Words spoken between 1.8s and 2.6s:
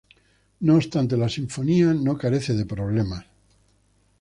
no carece